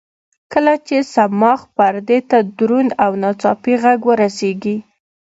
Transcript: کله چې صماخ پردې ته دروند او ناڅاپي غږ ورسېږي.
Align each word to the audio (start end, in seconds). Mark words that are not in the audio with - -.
کله 0.53 0.73
چې 0.87 0.97
صماخ 1.13 1.59
پردې 1.75 2.19
ته 2.29 2.37
دروند 2.57 2.91
او 3.03 3.11
ناڅاپي 3.21 3.73
غږ 3.83 3.99
ورسېږي. 4.07 4.77